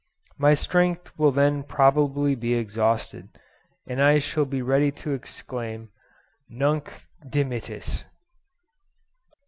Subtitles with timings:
[0.39, 3.37] My strength will then probably be exhausted,
[3.85, 5.89] and I shall be ready to exclaim
[6.49, 8.05] "Nunc dimittis."